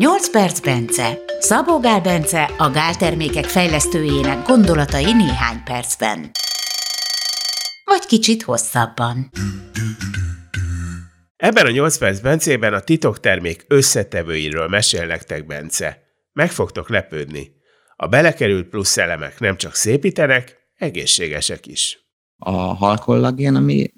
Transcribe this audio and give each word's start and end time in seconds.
8 0.00 0.30
perc 0.30 0.60
Bence. 0.60 1.18
Szabó 1.38 1.78
Gál 1.78 2.00
Bence 2.00 2.42
a 2.58 2.70
gáltermékek 2.70 3.44
fejlesztőjének 3.44 4.46
gondolatai 4.46 5.12
néhány 5.12 5.62
percben. 5.64 6.30
Vagy 7.84 8.06
kicsit 8.06 8.42
hosszabban. 8.42 9.30
Ebben 11.36 11.66
a 11.66 11.70
8 11.70 11.98
perc 11.98 12.20
Bencében 12.20 12.74
a 12.74 12.80
titoktermék 12.80 13.64
összetevőiről 13.68 14.68
mesél 14.68 15.06
nektek 15.06 15.46
Bence. 15.46 16.02
Meg 16.32 16.50
fogtok 16.50 16.88
lepődni. 16.88 17.52
A 17.96 18.06
belekerült 18.06 18.68
plusz 18.68 18.96
elemek 18.96 19.40
nem 19.40 19.56
csak 19.56 19.74
szépítenek, 19.74 20.56
egészségesek 20.74 21.66
is. 21.66 21.98
A 22.36 22.50
halkollagén, 22.52 23.54
ami 23.54 23.92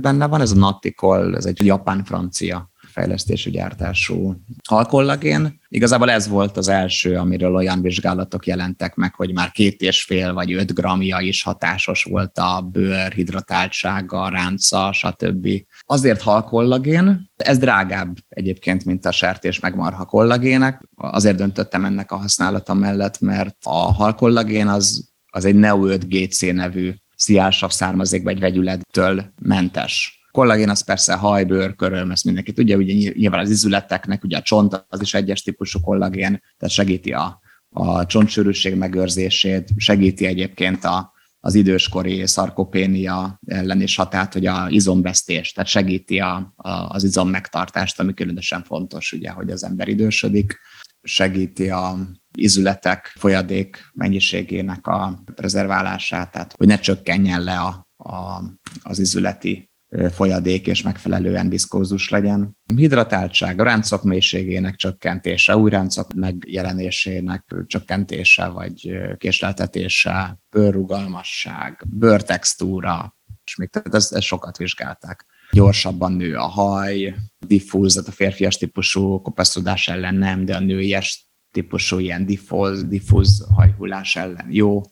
benne 0.00 0.26
van, 0.26 0.40
ez 0.40 0.50
a 0.50 0.56
Naticol, 0.56 1.36
ez 1.36 1.44
egy 1.44 1.64
japán-francia 1.64 2.70
fejlesztésű 2.96 3.50
gyártású 3.50 4.34
halkollagén. 4.68 5.60
Igazából 5.68 6.10
ez 6.10 6.28
volt 6.28 6.56
az 6.56 6.68
első, 6.68 7.16
amiről 7.16 7.54
olyan 7.54 7.82
vizsgálatok 7.82 8.46
jelentek 8.46 8.94
meg, 8.94 9.14
hogy 9.14 9.32
már 9.32 9.50
két 9.50 9.80
és 9.80 10.02
fél 10.02 10.32
vagy 10.32 10.52
öt 10.52 10.74
gramja 10.74 11.20
is 11.20 11.42
hatásos 11.42 12.04
volt 12.04 12.38
a 12.38 12.68
bőr 12.72 13.12
hidratáltsága, 13.12 14.28
ránca, 14.28 14.92
stb. 14.92 15.48
Azért 15.86 16.22
halkollagén, 16.22 17.30
ez 17.36 17.58
drágább 17.58 18.16
egyébként, 18.28 18.84
mint 18.84 19.06
a 19.06 19.12
sertés 19.12 19.60
meg 19.60 19.74
marha 19.74 20.04
kollagének. 20.04 20.82
Azért 20.94 21.36
döntöttem 21.36 21.84
ennek 21.84 22.12
a 22.12 22.16
használata 22.16 22.74
mellett, 22.74 23.20
mert 23.20 23.56
a 23.62 23.92
halkollagén 23.92 24.66
az, 24.66 25.12
az 25.26 25.44
egy 25.44 25.56
Neo5GC 25.58 26.54
nevű 26.54 26.94
sziálsav 27.16 27.70
származékba 27.70 28.30
egy 28.30 28.40
vegyülettől 28.40 29.32
mentes 29.42 30.15
kollagén 30.36 30.68
az 30.68 30.84
persze 30.84 31.14
hajbőr, 31.14 31.74
köröm, 31.74 32.10
ezt 32.10 32.24
mindenki 32.24 32.52
tudja, 32.52 32.76
ugye 32.76 32.92
nyilván 33.12 33.40
az 33.40 33.50
izületeknek, 33.50 34.24
ugye 34.24 34.36
a 34.36 34.42
csont 34.42 34.86
az 34.88 35.00
is 35.00 35.14
egyes 35.14 35.42
típusú 35.42 35.80
kollagén, 35.80 36.42
tehát 36.58 36.74
segíti 36.74 37.12
a, 37.12 37.40
a 37.70 38.06
csontsűrűség 38.06 38.74
megőrzését, 38.74 39.68
segíti 39.76 40.26
egyébként 40.26 40.84
a, 40.84 41.12
az 41.40 41.54
időskori 41.54 42.26
szarkopénia 42.26 43.40
ellen 43.46 43.80
is 43.80 43.96
hatát, 43.96 44.32
hogy 44.32 44.46
a 44.46 44.66
izomvesztés, 44.68 45.52
tehát 45.52 45.68
segíti 45.68 46.18
a, 46.18 46.52
a, 46.56 46.70
az 46.70 47.04
izom 47.04 47.28
megtartást, 47.28 48.00
ami 48.00 48.14
különösen 48.14 48.62
fontos, 48.62 49.12
ugye, 49.12 49.30
hogy 49.30 49.50
az 49.50 49.64
ember 49.64 49.88
idősödik, 49.88 50.58
segíti 51.02 51.70
a 51.70 51.96
izületek 52.38 53.12
folyadék 53.18 53.90
mennyiségének 53.94 54.86
a 54.86 55.22
prezerválását, 55.34 56.32
tehát 56.32 56.54
hogy 56.56 56.66
ne 56.66 56.78
csökkenjen 56.78 57.42
le 57.42 57.58
a, 57.58 57.86
a, 57.96 58.42
az 58.82 58.98
izületi 58.98 59.70
folyadék 60.10 60.66
és 60.66 60.82
megfelelően 60.82 61.48
viszkózus 61.48 62.08
legyen. 62.08 62.56
Hidratáltság, 62.76 63.60
a 63.60 63.64
ráncok 63.64 64.02
mélységének 64.02 64.74
csökkentése, 64.74 65.56
új 65.56 65.70
ráncok 65.70 66.14
megjelenésének 66.14 67.54
csökkentése 67.66 68.46
vagy 68.46 68.98
késleltetése, 69.16 70.38
bőrrugalmasság, 70.50 71.84
bőrtextúra, 71.88 73.16
és 73.44 73.56
még 73.56 73.68
tehát 73.68 73.94
ezt, 73.94 74.12
ezt 74.12 74.26
sokat 74.26 74.56
vizsgálták. 74.56 75.26
Gyorsabban 75.50 76.12
nő 76.12 76.34
a 76.34 76.46
haj, 76.46 77.14
diffúz, 77.46 77.92
tehát 77.92 78.08
a 78.08 78.12
férfias 78.12 78.56
típusú 78.56 79.20
kopaszodás 79.20 79.88
ellen 79.88 80.14
nem, 80.14 80.44
de 80.44 80.56
a 80.56 80.60
nőies 80.60 81.30
típusú 81.50 81.98
ilyen 81.98 82.26
diffúz, 82.26 82.84
diffúz 82.84 83.46
hajhullás 83.54 84.16
ellen 84.16 84.46
jó 84.50 84.82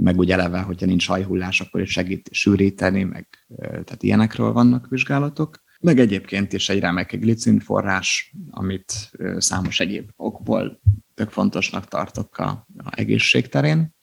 meg 0.00 0.18
úgy 0.18 0.30
eleve, 0.30 0.60
hogyha 0.60 0.86
nincs 0.86 1.06
hajhullás, 1.06 1.60
akkor 1.60 1.80
is 1.80 1.90
segít 1.90 2.28
sűríteni, 2.32 3.02
meg 3.02 3.28
tehát 3.58 4.02
ilyenekről 4.02 4.52
vannak 4.52 4.88
vizsgálatok. 4.88 5.62
Meg 5.80 5.98
egyébként 5.98 6.52
is 6.52 6.68
egy 6.68 6.80
remek 6.80 7.18
glicin 7.18 7.60
forrás, 7.60 8.34
amit 8.50 9.10
számos 9.36 9.80
egyéb 9.80 10.10
okból 10.16 10.80
tök 11.14 11.30
fontosnak 11.30 11.88
tartok 11.88 12.38
a, 12.38 12.66
a 12.76 12.92
egészség 12.96 13.48
terén. 13.48 13.94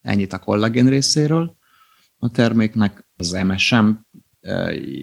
Ennyit 0.00 0.32
a 0.32 0.38
kollagén 0.38 0.88
részéről. 0.88 1.56
A 2.18 2.30
terméknek 2.30 3.08
az 3.16 3.30
MSM 3.30 3.90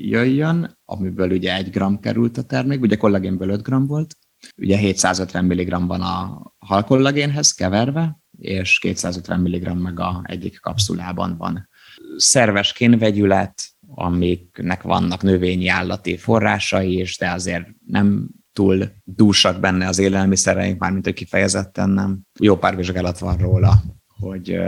jöjjön, 0.01 0.79
amiből 0.85 1.31
ugye 1.31 1.55
egy 1.55 1.69
gram 1.69 1.99
került 1.99 2.37
a 2.37 2.43
termék, 2.43 2.81
ugye 2.81 2.95
kollagénből 2.95 3.49
5 3.49 3.61
gram 3.61 3.85
volt, 3.85 4.17
ugye 4.57 4.77
750 4.77 5.45
mg 5.45 5.87
van 5.87 6.01
a 6.01 6.41
halkollagénhez 6.57 7.51
keverve, 7.51 8.19
és 8.37 8.79
250 8.79 9.39
mg 9.39 9.81
meg 9.81 9.99
a 9.99 10.21
egyik 10.23 10.59
kapszulában 10.59 11.37
van. 11.37 11.69
Szerves 12.15 12.73
kénvegyület, 12.73 13.63
amiknek 13.87 14.81
vannak 14.81 15.21
növényi 15.21 15.67
állati 15.67 16.17
forrásai 16.17 16.99
is, 16.99 17.17
de 17.17 17.31
azért 17.31 17.67
nem 17.85 18.29
túl 18.53 18.91
dúsak 19.03 19.59
benne 19.59 19.87
az 19.87 19.97
élelmiszereink, 19.97 20.79
mármint 20.79 21.05
hogy 21.05 21.13
kifejezetten 21.13 21.89
nem. 21.89 22.21
Jó 22.39 22.57
pár 22.57 22.75
vizsgálat 22.75 23.19
van 23.19 23.37
róla, 23.37 23.83
hogy 24.07 24.59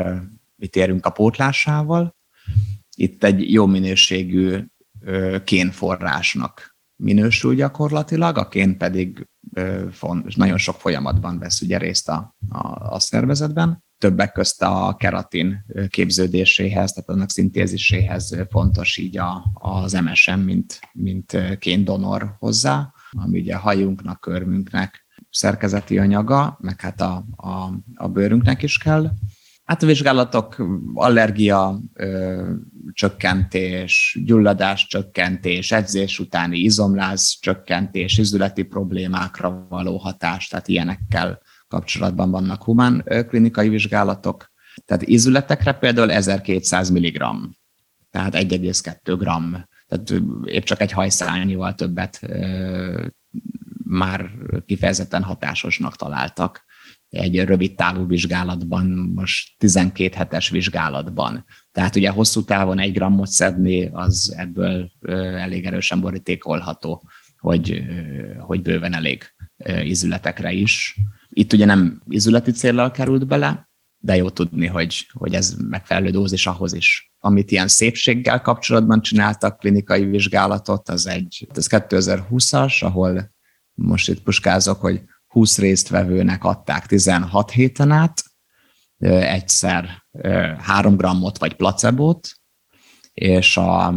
mit 0.56 0.76
érünk 0.76 1.06
a 1.06 1.10
pótlásával. 1.10 2.16
Itt 2.96 3.24
egy 3.24 3.52
jó 3.52 3.66
minőségű 3.66 4.58
kénforrásnak 5.44 6.78
minősül 6.96 7.56
gyakorlatilag, 7.56 8.38
a 8.38 8.48
kén 8.48 8.78
pedig 8.78 9.28
nagyon 10.36 10.58
sok 10.58 10.76
folyamatban 10.76 11.40
vesz 11.40 11.62
ugye 11.62 11.78
részt 11.78 12.10
a, 12.10 12.36
a, 12.50 12.94
a 12.94 13.00
szervezetben. 13.00 13.84
Többek 13.98 14.32
közt 14.32 14.62
a 14.62 14.96
keratin 15.00 15.66
képződéséhez, 15.90 16.92
tehát 16.92 17.10
annak 17.10 17.30
szintéziséhez 17.30 18.38
fontos 18.50 18.98
így 18.98 19.18
a, 19.18 19.44
az 19.54 19.94
MSM, 19.94 20.40
mint, 20.40 20.80
mint 20.94 21.84
donor 21.84 22.36
hozzá, 22.40 22.94
ami 23.12 23.40
ugye 23.40 23.56
a 23.56 23.60
hajunknak, 23.60 24.20
körmünknek 24.20 25.08
szerkezeti 25.30 25.98
anyaga, 25.98 26.58
meg 26.62 26.82
hát 26.82 27.02
a, 27.02 27.26
a, 27.36 27.70
a 27.96 28.08
bőrünknek 28.08 28.64
is 28.64 28.78
kell. 28.78 29.12
Hát 29.70 29.84
a 29.84 29.86
vizsgálatok, 29.86 30.56
allergia 30.94 31.80
ö, 31.94 32.52
csökkentés, 32.92 34.20
gyulladás 34.26 34.88
csökkentés, 34.88 35.72
edzés 35.72 36.20
utáni 36.20 36.58
izomláz 36.58 37.38
csökkentés, 37.40 38.18
izületi 38.18 38.64
problémákra 38.64 39.66
való 39.70 39.98
hatás, 39.98 40.48
tehát 40.48 40.68
ilyenekkel 40.68 41.42
kapcsolatban 41.68 42.32
vannak 42.32 42.64
humán 42.64 43.04
klinikai 43.28 43.70
vizsgálatok. 43.70 44.52
Tehát 44.86 45.02
izületekre 45.02 45.74
például 45.74 46.12
1200 46.12 46.90
mg, 46.90 47.24
tehát 48.10 48.36
1,2 48.36 49.16
g, 49.18 49.26
tehát 49.88 50.14
épp 50.46 50.64
csak 50.64 50.82
egy 50.82 50.92
hajszányival 50.92 51.76
többet 51.76 52.20
ö, 52.22 53.06
már 53.84 54.30
kifejezetten 54.66 55.24
hatásosnak 55.24 55.96
találtak 55.96 56.68
egy 57.10 57.40
rövid 57.40 57.76
távú 57.76 58.08
vizsgálatban, 58.08 58.86
most 59.16 59.58
12 59.58 60.16
hetes 60.16 60.50
vizsgálatban. 60.50 61.46
Tehát 61.72 61.96
ugye 61.96 62.10
hosszú 62.10 62.44
távon 62.44 62.80
egy 62.80 62.94
grammot 62.94 63.28
szedni, 63.28 63.90
az 63.92 64.34
ebből 64.38 64.92
elég 65.38 65.66
erősen 65.66 66.02
borítékolható, 66.02 67.04
hogy, 67.38 67.84
hogy 68.40 68.62
bőven 68.62 68.94
elég 68.94 69.24
izületekre 69.84 70.52
is. 70.52 71.00
Itt 71.30 71.54
ugye 71.54 71.66
nem 71.66 72.02
izületi 72.08 72.52
célral 72.52 72.92
került 72.92 73.28
bele, 73.28 73.70
de 73.98 74.16
jó 74.16 74.30
tudni, 74.30 74.66
hogy, 74.66 75.08
hogy 75.14 75.34
ez 75.34 75.56
megfelelő 75.58 76.10
dózis 76.10 76.48
ahhoz 76.48 76.74
is. 76.74 77.12
Amit 77.20 77.52
ilyen 77.52 77.68
szépséggel 77.68 78.42
kapcsolatban 78.42 79.02
csináltak 79.02 79.58
klinikai 79.58 80.06
vizsgálatot, 80.06 80.90
az 80.90 81.08
egy, 81.08 81.48
ez 81.54 81.68
2020-as, 81.70 82.84
ahol 82.84 83.32
most 83.74 84.10
itt 84.10 84.22
puskázok, 84.22 84.82
hogy 84.82 85.02
20 85.30 85.58
résztvevőnek 85.58 86.44
adták 86.44 86.86
16 86.86 87.52
héten 87.52 87.92
át, 87.92 88.24
egyszer 89.08 90.04
3 90.58 90.96
grammot 90.96 91.38
vagy 91.38 91.54
placebót, 91.54 92.30
és 93.14 93.58
a, 93.58 93.88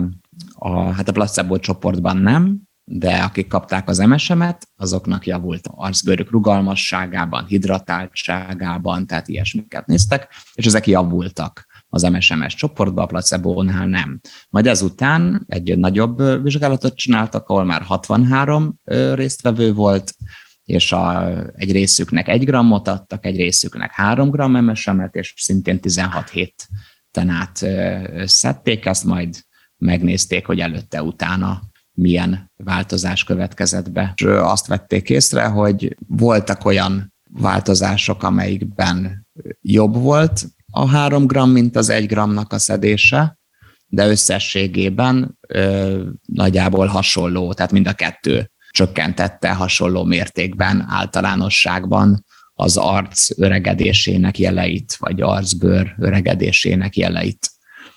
a, 0.53 0.93
hát 0.93 1.09
a 1.09 1.13
placebo 1.13 1.59
csoportban 1.59 2.17
nem, 2.17 2.61
de 2.85 3.17
akik 3.17 3.49
kapták 3.49 3.89
az 3.89 3.99
MSM-et, 3.99 4.69
azoknak 4.77 5.27
javult 5.27 5.69
arcbőrük 5.71 6.31
rugalmasságában, 6.31 7.45
hidratáltságában, 7.47 9.07
tehát 9.07 9.29
ilyesmiket 9.29 9.87
néztek, 9.87 10.29
és 10.55 10.67
ezek 10.67 10.87
javultak 10.87 11.67
az 11.89 12.03
MSMS 12.03 12.55
csoportban, 12.55 13.05
a 13.05 13.07
placebo-nál 13.07 13.87
nem. 13.87 14.21
Majd 14.51 14.67
ezután 14.67 15.45
egy 15.47 15.79
nagyobb 15.79 16.43
vizsgálatot 16.43 16.97
csináltak, 16.97 17.49
ahol 17.49 17.65
már 17.65 17.83
63 17.83 18.81
résztvevő 19.15 19.73
volt, 19.73 20.15
és 20.73 20.93
a, 20.93 21.29
egy 21.55 21.73
részüknek 21.73 22.29
egy 22.29 22.45
grammot 22.45 22.89
adtak, 22.89 23.25
egy 23.25 23.37
részüknek 23.37 23.91
három 23.91 24.31
gram 24.31 24.65
MSM-et, 24.65 25.15
és 25.15 25.35
szintén 25.37 25.81
16 25.81 26.31
héten 26.31 27.29
át 27.29 27.67
szedték 28.29 28.87
ezt, 28.87 29.05
majd 29.05 29.37
megnézték, 29.77 30.47
hogy 30.47 30.61
előtte-utána 30.61 31.63
milyen 31.93 32.53
változás 32.57 33.25
következett 33.25 33.91
be. 33.91 34.13
És 34.17 34.25
azt 34.25 34.67
vették 34.67 35.11
észre, 35.11 35.45
hogy 35.45 35.97
voltak 36.07 36.65
olyan 36.65 37.15
változások, 37.31 38.23
amelyikben 38.23 39.27
jobb 39.61 39.95
volt 39.95 40.45
a 40.71 40.89
három 40.89 41.27
gram, 41.27 41.51
mint 41.51 41.77
az 41.77 41.89
egy 41.89 42.07
gramnak 42.07 42.53
a 42.53 42.59
szedése, 42.59 43.39
de 43.87 44.09
összességében 44.09 45.39
ö, 45.49 46.05
nagyjából 46.27 46.87
hasonló, 46.87 47.53
tehát 47.53 47.73
mind 47.73 47.87
a 47.87 47.93
kettő 47.93 48.51
csökkentette 48.73 49.53
hasonló 49.53 50.05
mértékben 50.05 50.87
általánosságban 50.89 52.25
az 52.55 52.77
arc 52.77 53.39
öregedésének 53.39 54.39
jeleit, 54.39 54.97
vagy 54.99 55.21
arcbőr 55.21 55.95
öregedésének 55.99 56.97
jeleit. 56.97 57.51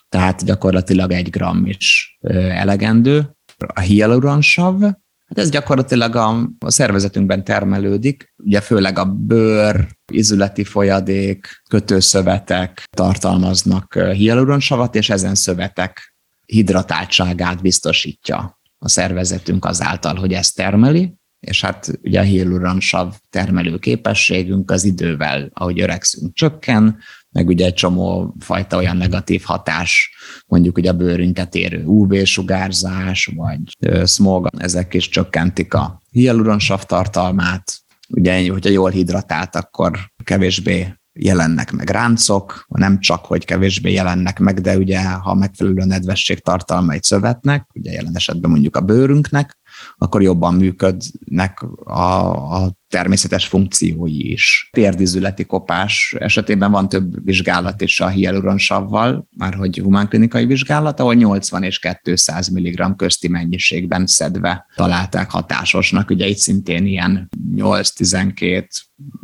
Tehát 0.09 0.45
gyakorlatilag 0.45 1.11
egy 1.11 1.29
gram 1.29 1.65
is 1.65 2.17
elegendő. 2.49 3.35
A 3.57 3.79
hialuronsav, 3.79 4.81
hát 4.81 5.37
ez 5.37 5.49
gyakorlatilag 5.49 6.15
a, 6.15 6.49
a 6.59 6.71
szervezetünkben 6.71 7.43
termelődik, 7.43 8.33
ugye 8.37 8.61
főleg 8.61 8.97
a 8.97 9.05
bőr, 9.05 9.87
izületi 10.11 10.63
folyadék, 10.63 11.61
kötőszövetek 11.69 12.83
tartalmaznak 12.89 13.93
hialuronsavat, 14.13 14.95
és 14.95 15.09
ezen 15.09 15.35
szövetek 15.35 16.15
hidratáltságát 16.45 17.61
biztosítja 17.61 18.59
a 18.85 18.89
szervezetünk 18.89 19.65
azáltal, 19.65 20.15
hogy 20.15 20.33
ezt 20.33 20.55
termeli, 20.55 21.13
és 21.39 21.61
hát 21.61 21.99
ugye 22.03 22.19
a 22.19 22.23
hialuronsav 22.23 23.15
termelő 23.29 23.77
képességünk 23.77 24.71
az 24.71 24.83
idővel, 24.83 25.49
ahogy 25.53 25.81
öregszünk, 25.81 26.33
csökken, 26.33 26.97
meg 27.29 27.47
ugye 27.47 27.65
egy 27.65 27.73
csomó 27.73 28.35
fajta 28.39 28.77
olyan 28.77 28.97
negatív 28.97 29.41
hatás, 29.43 30.15
mondjuk 30.47 30.77
ugye 30.77 30.89
a 30.89 30.93
bőrünket 30.93 31.55
érő 31.55 31.83
UV-sugárzás, 31.85 33.31
vagy 33.35 33.59
smog, 34.07 34.47
ezek 34.57 34.93
is 34.93 35.09
csökkentik 35.09 35.73
a 35.73 36.01
hialuronsav 36.11 36.83
tartalmát. 36.83 37.79
Ugye, 38.09 38.49
hogyha 38.49 38.69
jól 38.69 38.89
hidratált, 38.89 39.55
akkor 39.55 39.99
kevésbé 40.23 40.93
jelennek 41.19 41.71
meg 41.71 41.89
ráncok, 41.89 42.65
nem 42.67 42.99
csak, 42.99 43.25
hogy 43.25 43.45
kevésbé 43.45 43.91
jelennek 43.91 44.39
meg, 44.39 44.61
de 44.61 44.77
ugye, 44.77 45.09
ha 45.09 45.33
megfelelő 45.33 45.85
nedvesség 45.85 46.39
tartalma 46.39 46.93
szövetnek, 46.99 47.67
ugye 47.73 47.91
jelen 47.91 48.15
esetben 48.15 48.51
mondjuk 48.51 48.75
a 48.75 48.81
bőrünknek, 48.81 49.57
akkor 49.97 50.21
jobban 50.21 50.53
működnek 50.53 51.61
a, 51.83 52.29
a 52.55 52.71
természetes 52.87 53.47
funkciói 53.47 54.31
is. 54.31 54.69
Térdizületi 54.71 55.45
kopás 55.45 56.15
esetében 56.19 56.71
van 56.71 56.89
több 56.89 57.25
vizsgálat 57.25 57.81
is 57.81 57.99
a 57.99 58.07
hialuronsavval, 58.07 59.27
már 59.37 59.53
hogy 59.53 59.77
humánklinikai 59.77 60.45
vizsgálat, 60.45 60.99
ahol 60.99 61.13
80 61.13 61.63
és 61.63 61.79
200 62.03 62.47
mg 62.47 62.95
közti 62.95 63.27
mennyiségben 63.27 64.07
szedve 64.07 64.65
találták 64.75 65.31
hatásosnak. 65.31 66.09
Ugye 66.09 66.27
itt 66.27 66.37
szintén 66.37 66.85
ilyen 66.85 67.29
8-12 67.55 68.67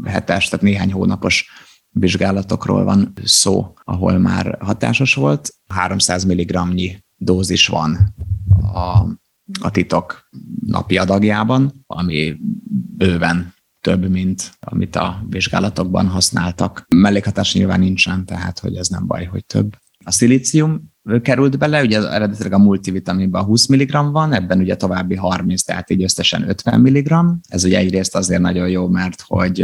hetes, 0.05 0.49
tehát 0.49 0.65
néhány 0.65 0.91
hónapos 0.91 1.49
vizsgálatokról 1.91 2.83
van 2.83 3.13
szó, 3.23 3.73
ahol 3.83 4.17
már 4.17 4.57
hatásos 4.59 5.13
volt. 5.13 5.53
300 5.67 6.23
mg-nyi 6.23 7.03
dózis 7.17 7.67
van 7.67 8.13
a, 8.73 9.05
a 9.61 9.71
titok 9.71 10.29
napi 10.65 10.97
adagjában, 10.97 11.83
ami 11.87 12.37
bőven 12.97 13.53
több, 13.81 14.09
mint 14.09 14.51
amit 14.59 14.95
a 14.95 15.25
vizsgálatokban 15.29 16.07
használtak. 16.07 16.85
Mellékhatás 16.95 17.53
nyilván 17.53 17.79
nincsen, 17.79 18.25
tehát 18.25 18.59
hogy 18.59 18.75
ez 18.75 18.87
nem 18.87 19.07
baj, 19.07 19.25
hogy 19.25 19.45
több. 19.45 19.75
A 20.03 20.11
szilícium 20.11 20.91
került 21.21 21.57
bele, 21.57 21.81
ugye 21.81 22.09
eredetileg 22.09 22.53
a 22.53 22.57
multivitaminban 22.57 23.43
20 23.43 23.67
mg 23.67 24.11
van, 24.11 24.33
ebben 24.33 24.59
ugye 24.59 24.75
további 24.75 25.15
30, 25.15 25.63
tehát 25.63 25.89
így 25.89 26.03
összesen 26.03 26.49
50 26.49 26.79
mg. 26.79 27.13
Ez 27.47 27.63
ugye 27.63 27.77
egyrészt 27.77 28.15
azért 28.15 28.41
nagyon 28.41 28.69
jó, 28.69 28.87
mert 28.87 29.23
hogy 29.27 29.61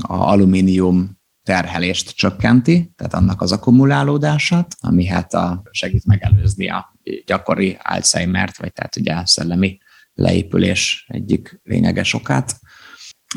a 0.00 0.14
alumínium 0.14 1.18
terhelést 1.44 2.16
csökkenti, 2.16 2.92
tehát 2.96 3.14
annak 3.14 3.42
az 3.42 3.52
akkumulálódását, 3.52 4.76
ami 4.80 5.06
hát 5.06 5.34
a, 5.34 5.62
segít 5.70 6.06
megelőzni 6.06 6.68
a 6.68 6.94
gyakori 7.26 7.78
Alzheimer-t, 7.82 8.56
vagy 8.56 8.72
tehát 8.72 8.96
ugye 8.96 9.14
a 9.14 9.26
szellemi 9.26 9.78
leépülés 10.14 11.06
egyik 11.08 11.60
lényeges 11.62 12.14
okát. 12.14 12.60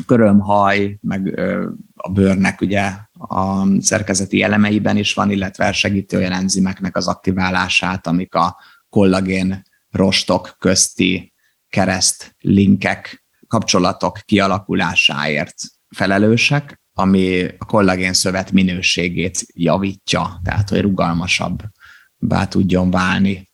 Körömhaj, 0.06 0.98
meg 1.00 1.40
a 1.94 2.10
bőrnek 2.10 2.60
ugye 2.60 2.92
a 3.12 3.66
szerkezeti 3.80 4.42
elemeiben 4.42 4.96
is 4.96 5.14
van, 5.14 5.30
illetve 5.30 5.72
segíti 5.72 6.16
olyan 6.16 6.32
enzimeknek 6.32 6.96
az 6.96 7.08
aktiválását, 7.08 8.06
amik 8.06 8.34
a 8.34 8.56
kollagén 8.88 9.62
rostok 9.90 10.56
közti 10.58 11.32
kereszt 11.68 12.34
linkek, 12.38 13.26
kapcsolatok 13.48 14.18
kialakulásáért 14.24 15.54
felelősek, 15.88 16.80
ami 17.00 17.44
a 17.58 17.64
kollagén 17.64 18.12
szövet 18.12 18.52
minőségét 18.52 19.46
javítja, 19.54 20.40
tehát 20.44 20.68
hogy 20.68 20.80
rugalmasabb 20.80 21.62
bá 22.16 22.46
tudjon 22.46 22.90
válni. 22.90 23.50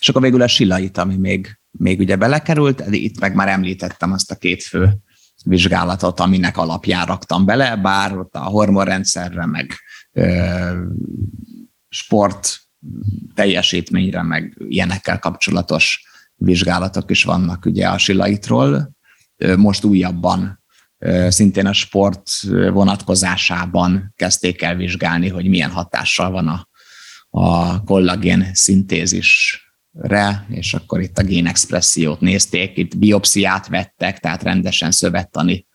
És 0.00 0.08
akkor 0.08 0.22
végül 0.22 0.42
a 0.42 0.48
silait, 0.48 0.98
ami 0.98 1.16
még, 1.16 1.58
még 1.70 1.98
ugye 1.98 2.16
belekerült, 2.16 2.84
itt 2.90 3.20
meg 3.20 3.34
már 3.34 3.48
említettem 3.48 4.12
azt 4.12 4.30
a 4.30 4.34
két 4.34 4.62
fő 4.62 4.96
vizsgálatot, 5.44 6.20
aminek 6.20 6.56
alapján 6.56 7.06
raktam 7.06 7.44
bele, 7.44 7.76
bár 7.76 8.18
ott 8.18 8.34
a 8.34 8.42
hormonrendszerre, 8.42 9.46
meg 9.46 9.72
ö, 10.12 10.82
sport 11.88 12.58
teljesítményre, 13.34 14.22
meg 14.22 14.56
ilyenekkel 14.68 15.18
kapcsolatos 15.18 16.04
vizsgálatok 16.34 17.10
is 17.10 17.24
vannak 17.24 17.64
ugye 17.64 17.88
a 17.88 17.98
silaitról. 17.98 18.94
Most 19.56 19.84
újabban 19.84 20.64
szintén 21.28 21.66
a 21.66 21.72
sport 21.72 22.30
vonatkozásában 22.72 24.12
kezdték 24.16 24.62
el 24.62 24.74
vizsgálni, 24.74 25.28
hogy 25.28 25.48
milyen 25.48 25.70
hatással 25.70 26.30
van 26.30 26.48
a, 26.48 26.68
a 27.30 27.82
kollagén 27.84 28.50
szintézisre, 28.52 30.46
és 30.48 30.74
akkor 30.74 31.00
itt 31.00 31.18
a 31.18 31.22
génexpressziót 31.22 32.20
nézték, 32.20 32.76
itt 32.76 32.98
biopsziát 32.98 33.68
vettek, 33.68 34.18
tehát 34.18 34.42
rendesen 34.42 34.90
szövettani 34.90 35.66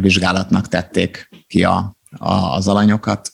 vizsgálatnak 0.00 0.68
tették 0.68 1.28
ki 1.46 1.64
a, 1.64 1.96
a, 2.10 2.32
az 2.32 2.68
alanyokat, 2.68 3.32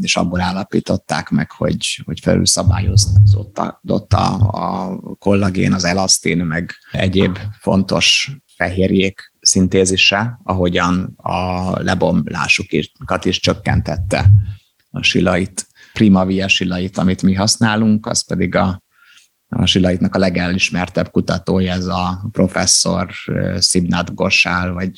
és 0.00 0.16
abból 0.16 0.40
állapították 0.40 1.28
meg, 1.28 1.50
hogy, 1.50 2.02
hogy 2.04 2.20
felülszabályozott 2.20 3.58
a, 4.12 4.34
a 4.50 4.96
kollagén, 5.18 5.72
az 5.72 5.84
elasztin, 5.84 6.38
meg 6.38 6.72
egyéb 6.92 7.38
fontos 7.60 8.30
fehérjék 8.56 9.29
szintézise, 9.50 10.40
ahogyan 10.42 11.12
a 11.16 11.70
lebomlásukat 11.82 13.24
is 13.24 13.40
csökkentette 13.40 14.30
a 14.90 15.02
silait. 15.02 15.66
Primavia 15.92 16.48
silait, 16.48 16.98
amit 16.98 17.22
mi 17.22 17.34
használunk, 17.34 18.06
az 18.06 18.26
pedig 18.26 18.54
a, 18.54 18.82
a 19.48 19.66
silaitnak 19.66 20.14
a 20.14 20.18
legelismertebb 20.18 21.10
kutatója, 21.10 21.72
ez 21.72 21.86
a 21.86 22.28
professzor 22.32 23.10
Szibnát 23.56 24.14
Gossál, 24.14 24.72
vagy 24.72 24.90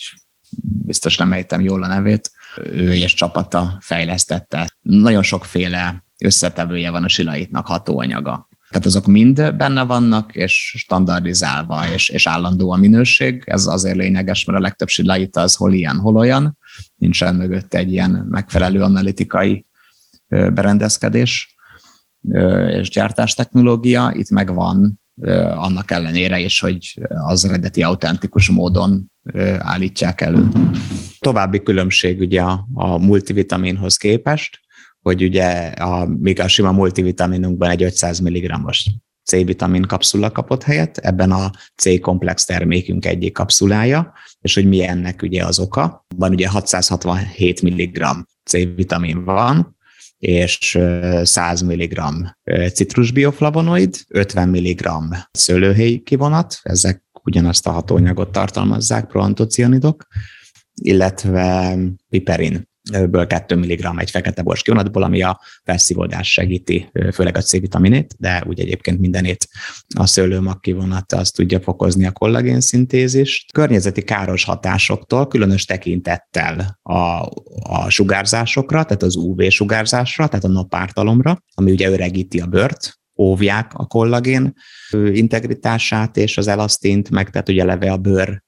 biztos 0.63 1.17
nem 1.17 1.33
ejtem 1.33 1.61
jól 1.61 1.83
a 1.83 1.87
nevét, 1.87 2.31
ő 2.56 2.94
és 2.94 3.15
csapata 3.15 3.79
fejlesztette. 3.81 4.77
Nagyon 4.81 5.23
sokféle 5.23 6.05
összetevője 6.19 6.91
van 6.91 7.05
a 7.05 7.09
silaitnak 7.09 7.67
hatóanyaga. 7.67 8.49
Tehát 8.72 8.86
azok 8.86 9.06
mind 9.06 9.55
benne 9.56 9.82
vannak, 9.82 10.34
és 10.34 10.74
standardizálva, 10.79 11.88
és, 11.94 12.08
és 12.08 12.26
állandó 12.26 12.70
a 12.70 12.76
minőség. 12.76 13.43
Ez 13.46 13.67
azért 13.67 13.96
lényeges, 13.96 14.44
mert 14.44 14.58
a 14.58 14.62
legtöbb 14.62 14.88
silaita 14.88 15.41
az 15.41 15.55
hol 15.55 15.72
ilyen, 15.72 15.98
hol 15.98 16.17
olyan. 16.17 16.58
Nincsen 16.94 17.34
mögött 17.34 17.74
egy 17.74 17.93
ilyen 17.93 18.10
megfelelő 18.10 18.81
analitikai 18.81 19.67
berendezkedés 20.29 21.56
és 22.69 22.88
gyártás 22.88 23.34
technológia. 23.34 24.12
Itt 24.14 24.31
megvan 24.31 25.00
annak 25.55 25.91
ellenére 25.91 26.38
is, 26.38 26.60
hogy 26.60 27.00
az 27.08 27.44
eredeti 27.44 27.82
autentikus 27.82 28.48
módon 28.48 29.12
állítják 29.58 30.20
elő. 30.20 30.48
További 31.19 31.62
különbség 31.62 32.20
ugye 32.20 32.43
a 32.74 32.98
multivitaminhoz 32.98 33.96
képest, 33.96 34.60
hogy 35.03 35.23
ugye 35.23 35.67
a, 35.67 36.06
még 36.06 36.41
a 36.41 36.49
sima 36.49 36.73
multivitaminunkban 36.73 37.71
egy 37.71 37.82
500 37.82 38.19
mg-os 38.19 38.87
C-vitamin 39.25 39.82
kapszula 39.82 40.31
kapott 40.31 40.63
helyet, 40.63 40.99
ebben 40.99 41.31
a 41.32 41.51
C-komplex 41.77 42.44
termékünk 42.44 43.06
egyik 43.06 43.32
kapszulája, 43.32 44.13
és 44.41 44.55
hogy 44.55 44.69
mi 44.69 44.87
ennek 44.87 45.23
ugye 45.23 45.44
az 45.44 45.59
oka. 45.59 46.06
Van 46.17 46.31
ugye 46.31 46.49
667 46.49 47.63
mg 47.63 48.06
C-vitamin 48.44 49.25
van, 49.25 49.77
és 50.19 50.79
100 51.23 51.61
mg 51.61 52.01
citrusbioflavonoid, 52.73 53.97
50 54.09 54.49
mg 54.49 54.89
szőlőhéj 55.31 55.99
kivonat, 55.99 56.59
ezek 56.63 57.05
ugyanazt 57.23 57.67
a 57.67 57.71
hatóanyagot 57.71 58.32
tartalmazzák, 58.32 59.06
proantocianidok, 59.06 60.06
illetve 60.75 61.79
piperin 62.09 62.71
ből 62.91 63.27
2 63.27 63.56
mg 63.56 63.94
egy 63.96 64.10
fekete 64.10 64.43
bors 64.43 64.62
kivonatból, 64.62 65.03
ami 65.03 65.22
a 65.22 65.41
felszívódás 65.65 66.32
segíti, 66.32 66.91
főleg 67.12 67.36
a 67.36 67.41
C-vitaminét, 67.41 68.15
de 68.19 68.44
úgy 68.46 68.60
egyébként 68.60 68.98
mindenét 68.98 69.48
a 69.96 70.06
szőlőmag 70.06 70.60
kivonat 70.60 71.12
azt 71.12 71.34
tudja 71.34 71.60
fokozni 71.60 72.06
a 72.06 72.12
kollagén 72.12 72.60
szintézist. 72.60 73.53
Környezeti 73.53 74.03
káros 74.03 74.44
hatásoktól, 74.44 75.29
különös 75.29 75.65
tekintettel 75.65 76.79
a, 76.82 77.29
a 77.62 77.89
sugárzásokra, 77.89 78.84
tehát 78.84 79.03
az 79.03 79.17
UV 79.17 79.48
sugárzásra, 79.48 80.29
tehát 80.29 80.44
a 80.44 80.48
napártalomra, 80.48 81.44
ami 81.55 81.70
ugye 81.70 81.91
öregíti 81.91 82.41
a 82.41 82.46
bőrt, 82.46 83.01
óvják 83.19 83.72
a 83.74 83.86
kollagén 83.86 84.53
integritását 85.12 86.17
és 86.17 86.39
az 86.39 86.48
elasztint, 86.48 87.10
meg 87.10 87.31
tehát 87.31 87.48
ugye 87.48 87.62
eleve 87.62 87.93
a 87.93 87.96
bőr 87.96 88.43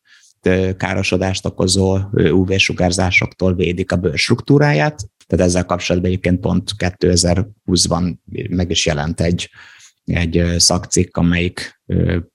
károsodást 0.76 1.46
okozó 1.46 1.98
UV-sugárzásoktól 2.12 3.54
védik 3.54 3.92
a 3.92 3.96
bőr 3.96 4.18
struktúráját. 4.18 5.08
Tehát 5.26 5.46
ezzel 5.46 5.64
kapcsolatban 5.64 6.10
egyébként 6.10 6.40
pont 6.40 6.70
2020-ban 6.78 8.14
meg 8.48 8.70
is 8.70 8.86
jelent 8.86 9.20
egy, 9.20 9.50
egy 10.04 10.54
szakcikk, 10.56 11.16
amelyik 11.16 11.80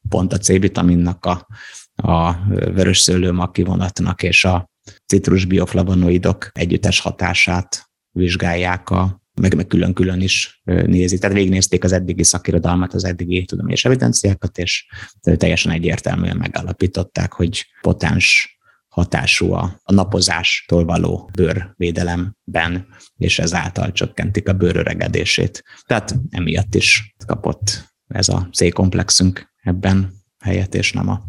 pont 0.09 0.33
a 0.33 0.37
C-vitaminnak 0.37 1.25
a, 1.25 1.47
a 1.95 2.35
vörös 2.49 2.99
szőlőmag 2.99 3.51
kivonatnak 3.51 4.23
és 4.23 4.45
a 4.45 4.69
citrus 5.05 5.45
bioflavonoidok 5.45 6.49
együttes 6.53 6.99
hatását 6.99 7.89
vizsgálják 8.11 8.89
a 8.89 9.18
meg, 9.39 9.55
meg 9.55 9.67
külön-külön 9.67 10.21
is 10.21 10.61
nézik. 10.63 11.19
Tehát 11.19 11.35
végignézték 11.35 11.83
az 11.83 11.91
eddigi 11.91 12.23
szakirodalmat, 12.23 12.93
az 12.93 13.03
eddigi 13.03 13.45
tudományos 13.45 13.85
evidenciákat, 13.85 14.57
és 14.57 14.85
teljesen 15.21 15.71
egyértelműen 15.71 16.37
megállapították, 16.37 17.33
hogy 17.33 17.65
potens 17.81 18.57
hatású 18.87 19.51
a, 19.53 19.79
a 19.83 19.93
napozástól 19.93 20.85
való 20.85 21.29
bőrvédelemben, 21.33 22.87
és 23.17 23.39
ezáltal 23.39 23.91
csökkentik 23.91 24.49
a 24.49 24.53
bőröregedését. 24.53 25.63
Tehát 25.85 26.15
emiatt 26.29 26.75
is 26.75 27.15
kapott 27.25 27.93
ez 28.07 28.29
a 28.29 28.49
C-komplexünk 28.53 29.53
ebben 29.61 30.13
helyet, 30.39 30.75
és 30.75 30.91
nem 30.91 31.09
a 31.09 31.21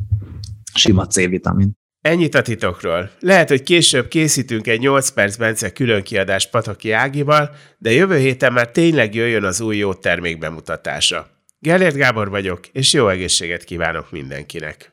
sima 0.74 1.06
C-vitamin. 1.06 1.78
Ennyit 2.00 2.34
a 2.34 2.42
titokról. 2.42 3.10
Lehet, 3.20 3.48
hogy 3.48 3.62
később 3.62 4.08
készítünk 4.08 4.66
egy 4.66 4.80
8 4.80 5.08
perc 5.08 5.36
Bence 5.36 5.72
külön 5.72 6.02
kiadás 6.02 6.50
Pataki 6.50 6.92
Ágival, 6.92 7.50
de 7.78 7.92
jövő 7.92 8.18
héten 8.18 8.52
már 8.52 8.70
tényleg 8.70 9.14
jöjjön 9.14 9.44
az 9.44 9.60
új 9.60 9.76
jó 9.76 9.94
termék 9.94 10.38
bemutatása. 10.38 11.28
Gellért 11.58 11.96
Gábor 11.96 12.30
vagyok, 12.30 12.66
és 12.72 12.92
jó 12.92 13.08
egészséget 13.08 13.64
kívánok 13.64 14.10
mindenkinek! 14.10 14.88